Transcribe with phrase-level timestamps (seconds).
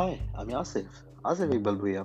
[0.00, 0.84] High, আমি আসিফ।
[1.26, 2.04] আসিফ ইকবাল ভুইয়া।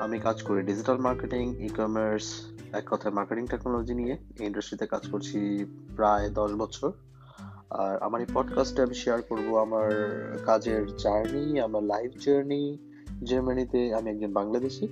[0.00, 5.10] আমি কাজ করি ডিজিটাল মার্কেটিং ই কমার্স এক কথায় মার্কেটিং টেকনোলজি নিয়ে। এই ইন্ডাস্ট্রিতে কাজ
[5.10, 5.64] করছি
[5.96, 6.92] প্রায় দশ বছর।
[7.70, 9.90] আর আমার এই পডকাস্টে আমি শেয়ার করব আমার
[10.46, 12.78] কাজের জার্নি আমার লাইফ জার্নি
[13.24, 14.88] জার্মানিতে আমি একজন বাংলাদেশি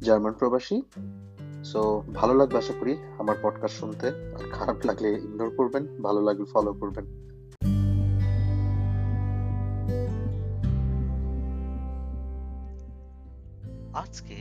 [0.00, 0.82] জার্মান প্রবাসী।
[1.64, 6.44] সো ভালো লাগবে আশা করি আমার পডকাস্ট শুনতে। আর খারাপ লাগলে ইগনোর করবেন, ভালো লাগলে
[6.44, 7.22] ফলো করবেন।
[14.00, 14.36] আজকে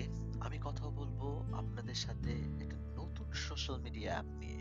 [0.46, 1.22] আমি কথা বলব
[1.62, 2.32] আপনাদের সাথে
[2.64, 4.60] একটা নতুন সোশ্যাল মিডিয়া অ্যাপ নিয়ে,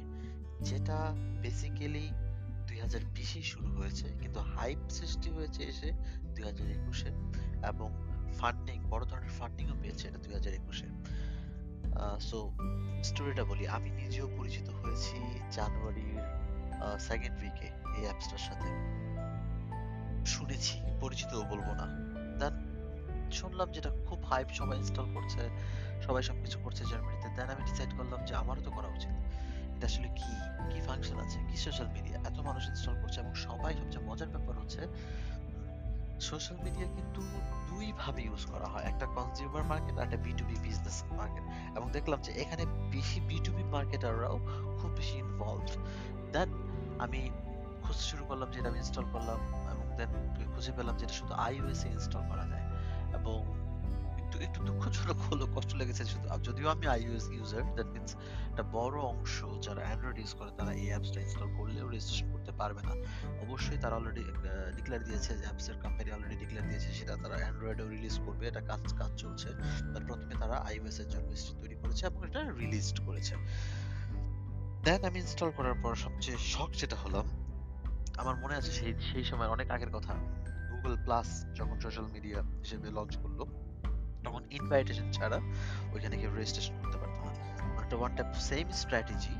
[0.68, 0.98] যেটা
[1.42, 2.06] বেসিক্যালি
[2.66, 5.90] দুই হাজার বিশে শুরু হয়েছে, কিন্তু হাইপ সৃষ্টি হয়েছে এসে
[6.34, 7.10] দুই হাজার একুশে
[7.70, 7.88] এবং
[8.38, 10.86] ফান্ডিং বড় ধরনের ফান্ডিংও পেয়েছে এটা দুই হাজার একুশে।
[12.28, 12.38] সো
[13.08, 15.16] স্টোরিটা বলি, আমি নিজেও পরিচিত হয়েছি
[15.56, 16.20] জানুয়ারির
[17.08, 18.68] সেকেন্ড উইকে এই অ্যাপসটার সাথে।
[20.34, 21.86] শুনেছি, পরিচিতও বলব না।
[23.32, 25.42] শুনলাম যেটা খুব হাইপ সবাই ইনস্টল করছে,
[26.06, 29.14] সবাই সবকিছু করছে জার্মানিতে দেন আমি ডিসাইড করলাম যে আমারও তো করা উচিত।
[29.76, 30.32] এটা আসলে কি?
[30.70, 31.38] কি ফাংশন আছে?
[31.48, 34.82] কি সোশ্যাল মিডিয়া এত মানুষ ইনস্টল করছে এবং সবাই সবচেয়ে মজার ব্যাপার হচ্ছে
[36.20, 37.20] সোশ্যাল মিডিয়া কিন্তু
[37.70, 41.44] দুই ভাবে ইউজ করা হয়। একটা কনজিউমার মার্কেট আর একটা বিটুবি বিজনেস মার্কেট
[41.76, 44.36] এবং দেখলাম যে এখানে বেশি বিটুবি মার্কেটাররাও
[44.80, 45.68] খুব বেশি ইনভলভ
[46.32, 46.48] দেন
[47.04, 47.30] আমি
[47.82, 49.38] খুঁজতে শুরু করলাম যেটা আমি ইনস্টল করলাম
[49.72, 50.10] এবং দেন
[50.54, 52.64] খুঁজে পেলাম যেটা শুধু আইওএস ইনস্টল করা যায়।
[53.18, 53.40] এবং
[54.20, 58.10] একটু একটু দুঃখজনক হলো কষ্ট লেগেছে শুধু। যদিও আমি আইওএস ইউজার দ্যাট মিন্স
[58.50, 62.82] একটা বড় অংশ যারা অ্যান্ড্রয়েড ইউজ করে, তারা এই অ্যাপসটা ইনস্টল করলেও রেজিস্ট্রেশন করতে পারবে
[62.88, 62.94] না।
[63.44, 64.22] অবশ্যই তারা অলরেডি
[64.76, 68.94] ডিক্লেয়ার দিয়েছে যে অ্যাপসের কোম্পানি অলরেডি ডিক্লেয়ার দিয়েছে, সেটা তারা অ্যান্ড্রয়েডেও রিলিজ করবে। এটা কাজ
[68.98, 69.48] কাজ চলছে।
[69.92, 71.28] বাট প্রথমে তারা আইওএস এর জন্য
[71.62, 73.34] তৈরি করেছে এবং এটা রিলিজড করেছে।
[74.84, 77.26] দেন আমি ইনস্টল করার পর সবচেয়ে শখ যেটা হলাম,
[78.16, 80.14] আমার মনে আছে সেই সেই সময় অনেক আগের কথা।
[80.80, 81.28] গুগল প্লাস
[81.58, 83.40] যখন সোশ্যাল মিডিয়া হিসেবে লঞ্চ করল,
[84.24, 85.38] তখন ইনভাইটেশন ছাড়া
[85.94, 87.32] ওইখানে কেউ রেজিস্ট্রেশন করতে পারতো না।
[87.82, 89.34] একটা ওয়ান টাইপ সেম স্ট্র্যাটেজি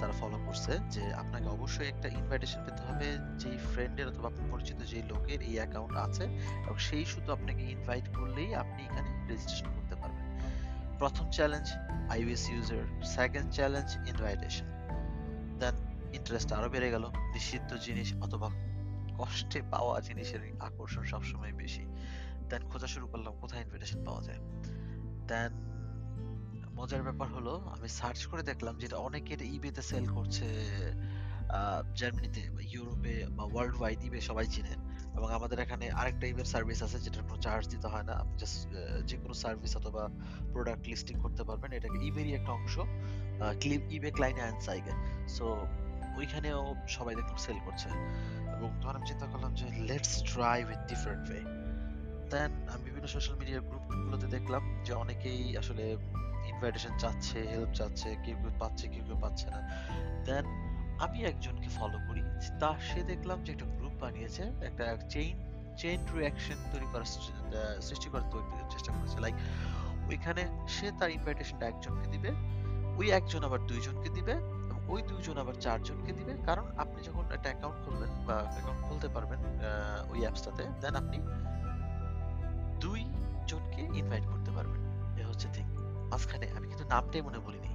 [0.00, 3.06] তারা ফলো করছে যে আপনাকে অবশ্যই একটা ইনভাইটেশন পেতে হবে
[3.40, 6.24] যেই ফ্রেন্ডের অথবা আপনার পরিচিত যেই লোকের এই অ্যাকাউন্ট আছে
[6.66, 10.24] এবং সেই শুধু আপনাকে ইনভাইট করলেই আপনি এখানে রেজিস্ট্রেশন করতে পারবেন।
[11.00, 11.66] প্রথম challenge
[12.14, 12.82] iOS user
[13.16, 14.66] second challenge invitation
[15.60, 15.74] then
[16.18, 17.04] interest আরও বেড়ে গেল।
[17.34, 18.48] নিষিদ্ধ জিনিস অথবা
[19.20, 21.84] কষ্টে পাওয়া জিনিসের আকর্ষণ সবসময় বেশি।
[22.48, 24.40] দেন খোঁজা শুরু করলাম, কোথায় ইনভিটেশন পাওয়া যায়?
[25.28, 25.52] দেন
[26.74, 30.46] মজার ব্যাপার হলো, আমি সার্চ করে দেখলাম যেটা অনেকে এটা ইবেতে সেল করছে
[31.96, 34.74] জার্মানিতে বা ইউরোপে বা ওয়ার্ল্ড ওয়াইড ইবে সবাই চিনে।
[35.16, 38.68] এবং আমাদের এখানে আরেকটা ইবের সার্ভিস আছে যেটার কোনো চার্জ দিতে হয় না। আপনি জাস্ট
[39.06, 40.08] যে কোনো সার্ভিস অথবা
[40.52, 42.78] প্রোডাক্ট লিস্টিং করতে পারবেন। এটাকে ইবেরই একটা অংশ
[43.90, 44.94] ইবে ক্লাইনে অ্যান্সাইগে
[45.28, 45.46] সো
[46.16, 47.88] ওইখানেও সবাই দেখলাম সেল করছে।
[48.56, 51.42] এবং তখন আমি চিন্তা করলাম যে let's try with different way
[52.30, 55.96] then আমি বিভিন্ন সোশ্যাল মিডিয়া গ্রুপগুলোতে দেখলাম যে, অনেকেই আসলে
[56.46, 59.60] ইনভাইটেশন চাচ্ছে হেল্প চাচ্ছে, কেউ কেউ পাচ্ছে, কেউ কেউ পাচ্ছে না।
[60.24, 60.44] দেন
[61.00, 62.22] আমি একজনকে ফলো করি।
[62.60, 67.04] তা সে দেখলাম যে, একটা গ্রুপ বানিয়েছে, একটা চেইন চেইন রিয়াকশন তৈরি করার
[67.80, 69.34] সৃষ্টি করার তৈরি চেষ্টা করেছে। লাইক
[70.08, 72.30] ওইখানে সে তার ইনভাইটেশনটা একজনকে দিবে,
[72.98, 74.59] ওই একজন আবার দুইজনকে দিবে।
[74.92, 79.40] ওই দুইজন আবার চারজনকে দিবে কারণ আপনি যখন একটা অ্যাকাউন্ট খুলবেন বা অ্যাকাউন্ট খুলতে পারবেন
[80.12, 81.18] ওই অ্যাপসটাতে দেন আপনি
[82.80, 83.00] দুই
[83.50, 84.80] জনকে ইনভাইট করতে পারবেন।
[85.20, 85.66] এ হচ্ছে থিং
[86.10, 87.70] মাঝখানে আমি কিন্তু নামটাই মনে বলিনি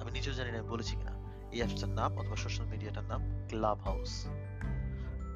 [0.00, 1.14] আমি নিজেও জানি না বলেছি কিনা।
[1.54, 4.12] এই অ্যাপসটার নাম অথবা সোশ্যাল মিডিয়াটার নাম ক্লাব হাউস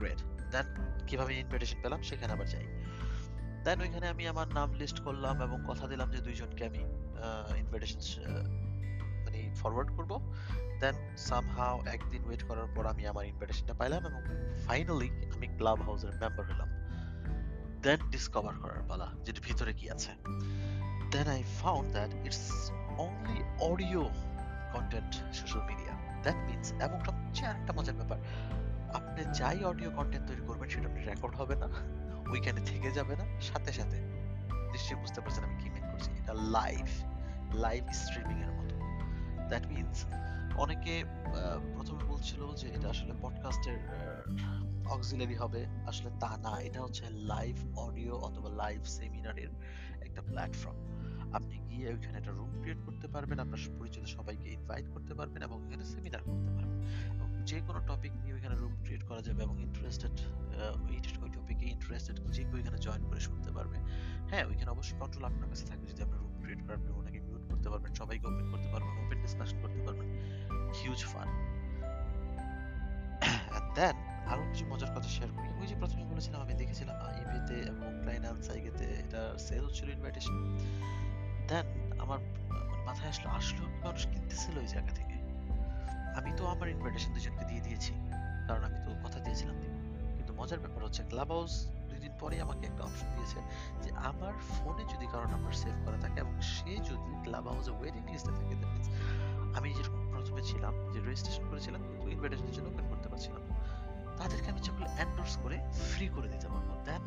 [0.00, 0.20] গ্রেট
[0.52, 0.66] দেন
[1.08, 2.66] কীভাবে ইনভাইটেশন পেলাম সেখানে আবার যাই।
[3.64, 6.80] দেন ওইখানে আমি আমার নাম লিস্ট করলাম এবং কথা দিলাম যে দুইজনকে আমি
[7.62, 8.00] ইনভাইটেশন
[9.56, 10.34] ফরওয়ার্ড করব।
[10.80, 14.22] দেন সামহাও একদিন ওয়েট করার পর আমি আমার ইনভাইটেশনটা পাইলাম এবং
[14.66, 16.68] ফাইনালি আমি ক্লাব হাউসের মেম্বার হলাম।
[17.82, 20.10] দেন ডিসকভার করার পালা যেটা ভিতরে কি আছে।
[21.10, 24.08] Then I found that it's only audio
[24.72, 28.18] content social media that means এবং সবচেয়ে আরেকটা মজার ব্যাপার।
[28.94, 31.68] আপনি যাই অডিও কন্টেন্ট তৈরি করবেন, সেটা আপনি রেকর্ড হবে না।
[32.30, 33.96] ওইখানে থেকে যাবে না। সাথে সাথে।
[34.72, 36.86] নিশ্চয়ই বুঝতে পারছেন আমি কি মিন করছি। এটা লাইভ
[37.54, 38.65] লাইভ স্ট্রিমিং এর মতো।
[39.50, 39.98] দ্যাট মিনস
[40.64, 40.94] অনেকে
[41.74, 43.78] প্রথমে বলছিল যে এটা আসলে পডকাস্টের
[44.94, 49.50] অক্সিলারি হবে। আসলে তা না, এটা হচ্ছে লাইভ অডিও অথবা লাইভ সেমিনারের
[50.06, 50.80] একটা প্ল্যাটফর্ম
[51.36, 55.56] আপনি গিয়ে ওইখানে একটা রুম ক্রিয়েট করতে পারবেন, আপনার পরিচিত সবাইকে ইনভাইট করতে পারবেন এবং
[55.66, 56.78] এখানে সেমিনার করতে পারবেন।
[57.14, 60.16] এবং যে কোনো টপিক নিয়ে ওইখানে রুম ক্রিয়েট করা যাবে এবং ইন্টারেস্টেড
[61.22, 63.76] ওই টপিকে ইন্টারেস্টেড যে কেউ এখানে জয়েন করে শুনতে পারবে।
[64.30, 67.44] হ্যাঁ ওইখানে অবশ্যই কন্ট্রোল আপনার কাছে থাকবে। যদি আপনি রুম ক্রিয়েট করেন আপনি ওনাকে মিউট
[67.50, 68.95] করতে পারবেন, সবাইকে ওপেন করতে পারবেন।
[69.26, 70.08] ডিসকাশন করতে পারবেন।
[70.78, 71.28] হিউজ ফান
[73.76, 73.96] দেন
[74.30, 76.96] আরও কিছু মজার কথা শেয়ার করি ওই যে প্রথমে বলেছিলাম, আমি দেখেছিলাম
[78.26, 80.36] অ্যানসাইগেতে এটা সেল হচ্ছিল ইনভাইটেশন
[81.50, 81.66] দেন
[82.04, 82.18] আমার
[82.52, 85.16] মানে মাথায় আসলো আসলো মানুষ কিনতেছিল ওই জায়গা থেকে।
[86.18, 87.92] আমি তো আমার ইনভাইটেশন দুজনকে দিয়ে দিয়েছি,
[88.46, 89.56] কারণ আমি তো কথা দিয়েছিলাম।
[90.16, 91.52] কিন্তু মজার ব্যাপার হচ্ছে ক্লাব হাউস
[91.88, 93.38] দুই দিন পরে আমাকে একটা অপশন দিয়েছে
[93.82, 98.02] যে আমার ফোনে যদি কারও নাম্বার সেভ করা থাকে এবং সে যদি ক্লাব হাউসে ওয়েটিং
[98.12, 98.54] লিস্টে থাকে
[100.48, 103.42] যেরকম প্রথমে ছিলাম যে রেজিস্ট্রেশন করেছিলাম, কিন্তু ইনভাইটেশনের জন্য ওপেন করতে পারছিলাম
[104.18, 105.56] তাদেরকে আমি যেগুলো এন্ডোর্স করে
[105.90, 107.02] ফ্রি করে দিতে পারব দেন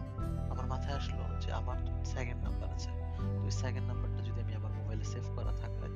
[0.51, 1.77] আমার মাথায় আসলো যে আমার
[2.13, 2.91] সেকেন্ড নাম্বার আছে।
[3.37, 5.87] তো ওই সেকেন্ড নাম্বারটা যদি আমি আমার মোবাইলে সেভ করা থাকে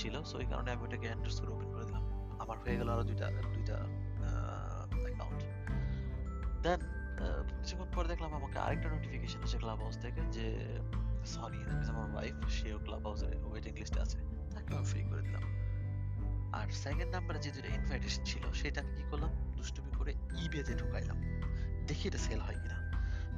[0.00, 2.04] ছিল সো এই কারণে আমি ওটাকে এন্ডোর্স করে ওপেন করে দিলাম।
[2.42, 3.76] আমার হয়ে গেল আরও দুইটা দুইটা
[5.06, 5.40] অ্যাকাউন্ট
[6.64, 6.80] দেন
[7.60, 10.46] কিছুক্ষণ পরে দেখলাম আমাকে আরেকটা নোটিফিকেশন এসে ক্লাব হাউস থেকে যে
[11.34, 11.60] সরি
[11.92, 14.18] আমার ওয়াইফ সেও ক্লাব হাউসের ওয়েটিং লিস্টে আছে
[14.54, 15.44] তাকে আমি ফ্রি করে দিলাম।
[16.52, 19.30] আর সেকেন্ড নাম্বারে যে দুটো ইনভাইটেশন ছিল সেটা কি করলাম?
[19.56, 20.14] দুষ্টুমি করে
[20.44, 21.18] ইবেতে ঢুকাইলাম।
[21.86, 22.78] দেখি এটা সেল হয় কিনা।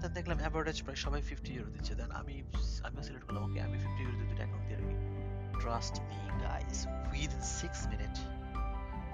[0.00, 2.42] দেন দেখলাম অ্যাভারেজ প্রায় সবাই ফিফটি ইউরো দিচ্ছে। দেন আমি
[2.82, 4.96] আমি সিলেক্ট করলাম ওকে আমি ফিফটি ইউরো দুটো অ্যাকাউন্ট দিয়ে রাখি।
[5.60, 8.14] Trust me guys within six minute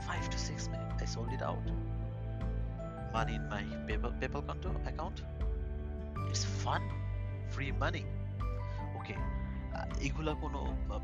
[0.06, 1.70] five to six minute I sold it out
[3.16, 4.42] money in my PayPal, PayPal
[4.86, 5.22] account.
[6.30, 6.82] It's fun,
[7.48, 8.04] free money.
[10.06, 10.60] এগুলা কোনো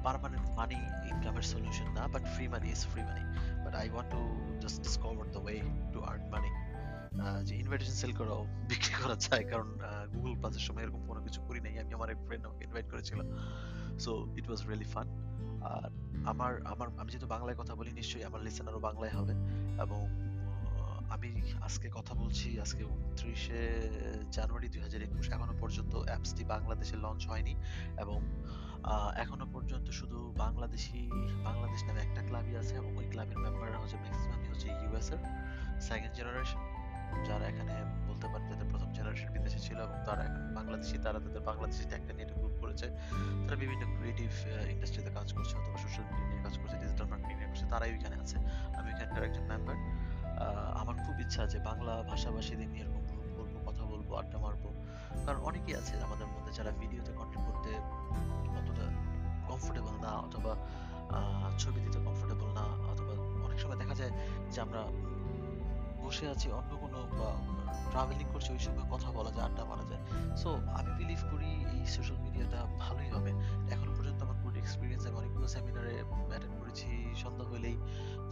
[0.07, 0.79] পার্মানেন্ট মানি
[1.11, 3.23] ইনকামের সলিউশন না but free money is free money
[3.65, 4.21] but I want to
[4.63, 5.57] just discover the way
[5.93, 6.51] to earn money
[7.49, 8.33] যে invitation sell করা
[8.71, 9.69] বিক্রি করা যায়, কারণ
[10.15, 13.21] গুগল প্লাসের সময় এরকম কোনো কিছু করি নাই। আমি আমার এক ফ্রেন্ড ইনভাইট করেছিল
[14.05, 15.07] so it was really fun
[15.73, 15.89] আর
[16.33, 19.35] আমার আমার, আমি যেহেতু বাংলায় কথা বলি, নিশ্চয়ই আমার লিসেনারও বাংলায় হবে।
[19.85, 20.01] এবং
[21.23, 23.63] আমি আজকে কথা বলছি, আজকে উনত্রিশে
[24.37, 27.55] জানুয়ারি দুই হাজার একুশ এখনও পর্যন্ত অ্যাপসটি বাংলাদেশে লঞ্চ হয়নি
[28.03, 28.19] এবং
[29.25, 30.99] এখনও পর্যন্ত শুধু বাংলাদেশি,
[31.49, 35.21] বাংলাদেশ নামে একটা ক্লাবই আছে এবং ওই ক্লাবের মেম্বাররা হচ্ছে ম্যাক্সিমামই হচ্ছে ইউএস এর
[35.89, 36.63] সেকেন্ড জেনারেশন
[37.29, 37.75] যারা এখানে
[38.09, 42.13] বলতে পারেন যাদের প্রথম জেনারেশন বিদেশে ছিল এবং তারা এখন বাংলাদেশি, তারা তাদের বাংলাদেশি ট্যাগটা
[42.17, 42.87] নিয়ে গ্রুপ করেছে।
[43.45, 44.31] তারা বিভিন্ন ক্রিয়েটিভ
[44.75, 48.17] ইন্ডাস্ট্রিতে কাজ করছে অথবা সোশ্যাল মিডিয়া নিয়ে কাজ করছে ডিজিটাল মার্কেটিং নিয়ে করছে, তারাই ওইখানে
[48.25, 48.37] আছে।
[48.79, 49.77] আমি এখানকার একজন মেম্বার
[50.81, 54.69] আমার খুব ইচ্ছা যে বাংলা ভাষাভাষীদের নিয়ে এরকম গ্রুপ করব, কথা বলব, আড্ডা মারবো।
[55.27, 57.71] কারণ অনেকেই আছে আমাদের মধ্যে যারা ভিডিওতে কন্টেন্ট করতে
[58.59, 58.87] অতটা
[59.49, 60.53] কমফোর্টেবল না অথবা
[61.63, 63.13] ছবি দিতে কমফোর্টেবল না। অথবা
[63.47, 64.13] অনেক সময় দেখা যায়
[64.53, 64.83] যে আমরা
[66.05, 67.29] বসে আছি অন্য কোনো বা
[67.91, 70.03] ট্রাভেলিং করছি, ওই সময় কথা বলা যায়, আড্ডা মারা যায়।
[70.37, 72.12] সো আমি বিলিভ করি এই সোশ্যাল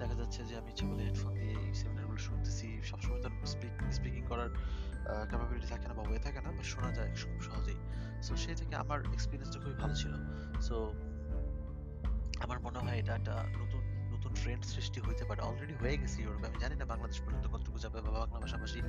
[0.00, 3.28] দেখা যাচ্ছে যে আমি ইচ্ছে করলে হেডফোন দিয়ে সেমিনারগুলো শুনতেছি, সবসময় তো
[3.96, 4.50] স্পিকিং করার
[5.30, 7.78] ক্যাপাবিলিটি থাকে না বা ওয়ে থাকে না বা শোনা যায় খুব সহজেই।
[8.26, 10.12] সো সেই থেকে আমার এক্সপিরিয়েন্সটা খুবই ভালো ছিল।
[10.66, 10.76] সো
[12.44, 13.82] আমার মনে হয় এটা একটা নতুন
[14.14, 17.78] নতুন ট্রেন্ড সৃষ্টি হইতে পারে। অলরেডি হয়ে গেছে ইউরোপে আমি জানি না বাংলাদেশ পর্যন্ত কতটুকু
[17.84, 18.80] যাবে বা বাংলা ভাষাভাষী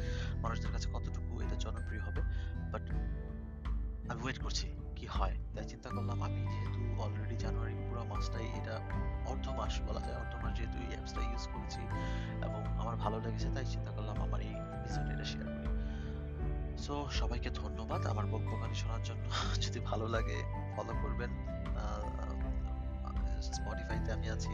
[0.44, 2.22] মানুষদের কাছে কতটুকু এটা জনপ্রিয় হবে।
[2.74, 2.86] বাট
[4.12, 4.68] আমি ওয়েট করছি
[4.98, 8.75] কি হয়। তাই চিন্তা করলাম আমি যেহেতু অলরেডি জানুয়ারি পুরো মাসটাই এটা
[9.31, 10.00] অর্ধ মাস বলা
[10.62, 11.81] যেহেতু এই অ্যাপসটা ইউজ করেছি
[12.46, 15.72] এবং আমার ভালো লেগেছে, তাই চিন্তা করলাম আমার এই এপিসোড এটা শেয়ার করি।
[16.78, 19.24] সো সবাইকে ধন্যবাদ আমার বক্তব্য শোনার জন্য।
[19.63, 20.44] যদি ভালো লাগে
[20.75, 21.31] ফলো করবেন।
[23.42, 24.54] স্পটিফাইতে আমি আছি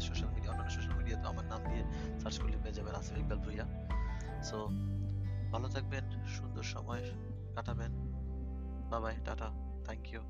[0.00, 1.84] সোশ্যাল মিডিয়া অন্যান্য সোশ্যাল মিডিয়াতে আমার নাম দিয়ে
[2.20, 3.66] সার্চ করলে পেয়ে যাবেন আসিফ ইকবাল ভুইয়া।
[4.42, 4.66] সো
[5.52, 7.10] ভালো থাকবেন, সুন্দর সময়
[7.54, 7.92] কাটাবেন।
[8.90, 9.48] Bye bye tata
[9.84, 10.20] thank you